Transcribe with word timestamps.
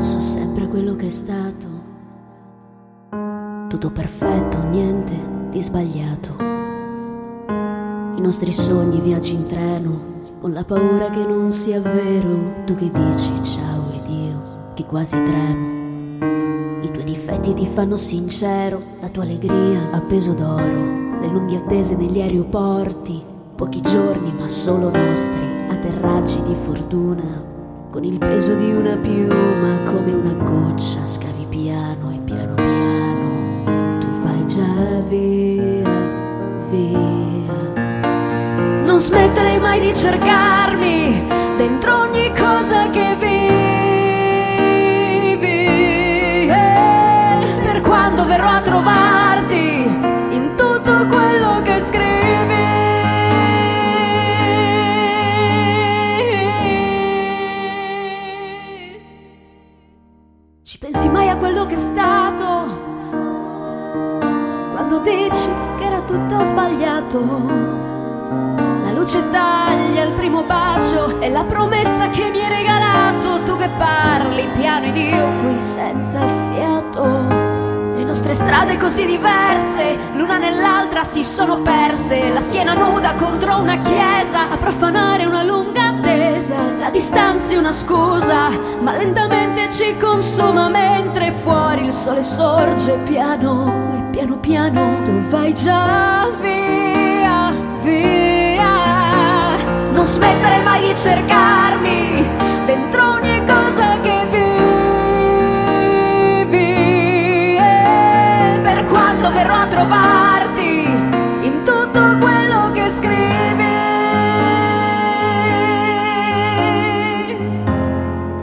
So 0.00 0.22
sempre 0.22 0.66
quello 0.66 0.96
che 0.96 1.08
è 1.08 1.10
stato. 1.10 1.68
Tutto 3.68 3.90
perfetto, 3.90 4.62
niente 4.62 5.14
di 5.50 5.60
sbagliato. 5.60 6.36
I 8.16 8.20
nostri 8.20 8.50
sogni, 8.50 8.98
viaggi 9.00 9.34
in 9.34 9.46
treno, 9.46 10.00
con 10.40 10.52
la 10.52 10.64
paura 10.64 11.10
che 11.10 11.22
non 11.22 11.50
sia 11.50 11.80
vero. 11.80 12.64
Tu 12.64 12.74
che 12.76 12.90
dici 12.90 13.42
ciao 13.42 13.92
ed 13.92 14.08
io, 14.10 14.72
che 14.72 14.86
quasi 14.86 15.22
tremo. 15.22 16.82
I 16.82 16.90
tuoi 16.90 17.04
difetti 17.04 17.52
ti 17.52 17.66
fanno 17.66 17.98
sincero, 17.98 18.80
la 19.02 19.08
tua 19.08 19.24
allegria 19.24 19.90
a 19.90 20.00
peso 20.00 20.32
d'oro, 20.32 21.18
le 21.20 21.26
lunghe 21.26 21.56
attese 21.56 21.94
negli 21.94 22.22
aeroporti, 22.22 23.22
pochi 23.54 23.82
giorni 23.82 24.32
ma 24.32 24.48
solo 24.48 24.90
nostri, 24.90 25.44
atterraggi 25.68 26.42
di 26.42 26.54
fortuna, 26.54 27.58
con 27.90 28.04
il 28.04 28.18
peso 28.18 28.54
di 28.54 28.72
una 28.72 28.96
piuma 28.96 29.80
come 29.82 30.12
una 30.12 30.34
goccia, 30.44 31.04
scavi 31.06 31.46
piano 31.48 32.12
e 32.12 32.18
piano 32.22 32.54
piano, 32.54 33.98
tu 33.98 34.06
vai 34.22 34.46
già 34.46 35.00
via, 35.08 35.90
via. 36.68 37.52
Non 38.84 39.00
smetterei 39.00 39.58
mai 39.58 39.80
di 39.80 39.92
cercarmi 39.92 41.26
dentro 41.56 42.02
ogni 42.02 42.32
cosa 42.32 42.88
che 42.90 43.16
vivi. 43.18 43.38
E 46.46 47.60
per 47.64 47.80
quando 47.80 48.24
verrò 48.24 48.50
a 48.50 48.60
trovarti 48.60 48.89
pensi 60.80 61.10
mai 61.10 61.28
a 61.28 61.36
quello 61.36 61.66
che 61.66 61.74
è 61.74 61.76
stato? 61.76 62.88
Quando 64.72 64.98
dici 65.00 65.48
che 65.78 65.84
era 65.84 66.00
tutto 66.00 66.42
sbagliato? 66.42 67.20
La 68.84 68.90
luce 68.92 69.28
taglia 69.28 70.04
il 70.04 70.14
primo 70.14 70.42
bacio 70.44 71.20
e 71.20 71.28
la 71.28 71.44
promessa 71.44 72.08
che 72.08 72.30
mi 72.30 72.40
hai 72.40 72.48
regalato. 72.48 73.42
Tu 73.42 73.56
che 73.58 73.68
parli 73.76 74.48
piano 74.56 74.86
ed 74.86 74.96
io 74.96 75.30
qui 75.42 75.58
senza. 75.58 76.29
Nostre 78.30 78.46
strade 78.46 78.76
così 78.76 79.06
diverse, 79.06 79.98
l'una 80.14 80.38
nell'altra 80.38 81.02
si 81.02 81.24
sono 81.24 81.62
perse. 81.62 82.28
La 82.28 82.40
schiena 82.40 82.74
nuda 82.74 83.14
contro 83.16 83.56
una 83.56 83.76
chiesa, 83.78 84.48
a 84.48 84.56
profanare 84.56 85.26
una 85.26 85.42
lunga 85.42 85.88
attesa. 85.88 86.54
La 86.78 86.90
distanza 86.90 87.54
è 87.54 87.56
una 87.56 87.72
scusa, 87.72 88.50
ma 88.82 88.96
lentamente 88.96 89.68
ci 89.72 89.96
consuma 89.98 90.68
mentre 90.68 91.32
fuori 91.32 91.86
il 91.86 91.92
sole 91.92 92.22
sorge 92.22 93.00
piano 93.04 93.96
e 93.96 94.10
piano 94.10 94.36
piano. 94.38 95.02
Tu 95.02 95.20
vai 95.22 95.52
già 95.52 96.28
via, 96.40 97.52
via. 97.82 99.56
Non 99.90 100.04
smettere 100.04 100.62
mai 100.62 100.86
di 100.86 100.94
cercarmi 100.94 102.30
dentro 102.64 103.10
ogni 103.14 103.19
trovarti 109.80 110.84
in 111.40 111.62
tutto 111.64 112.18
quello 112.18 112.70
che 112.72 112.90
scrivi. 112.90 113.64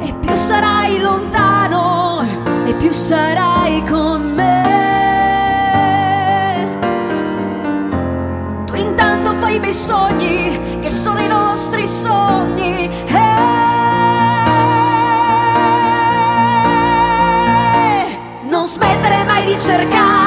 E 0.00 0.14
più 0.20 0.34
sarai 0.34 1.00
lontano 1.00 2.22
e 2.66 2.74
più 2.74 2.92
sarai 2.92 3.82
con 3.88 4.34
me. 4.34 4.60
Tu 8.66 8.74
intanto 8.74 9.32
fai 9.32 9.54
i 9.54 9.60
bei 9.60 9.72
sogni 9.72 10.80
che 10.82 10.90
sono 10.90 11.18
i 11.20 11.28
nostri 11.28 11.86
sogni. 11.86 12.90
E 13.06 13.20
non 18.50 18.66
smettere 18.66 19.24
mai 19.24 19.46
di 19.46 19.58
cercarmi. 19.58 20.21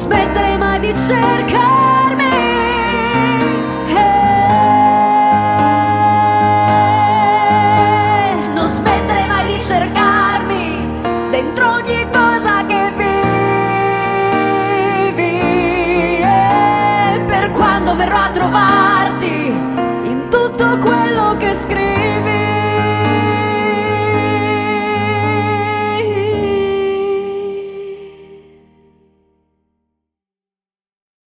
Smettere 0.00 0.56
mai 0.56 0.80
di 0.80 0.94
cercarmi. 0.94 2.24
E 8.42 8.48
non 8.54 8.66
smettere 8.66 9.26
mai 9.26 9.52
di 9.52 9.60
cercarmi 9.60 10.88
dentro 11.30 11.72
ogni 11.72 12.06
cosa 12.10 12.64
che 12.66 12.92
vivi. 15.06 15.40
E 16.22 17.20
per 17.26 17.50
quando 17.50 17.94
verrò 17.94 18.22
a 18.22 18.30
trovarti 18.30 19.48
in 20.12 20.28
tutto 20.30 20.78
quello 20.78 21.36
che 21.36 21.52
scrivi. 21.52 22.09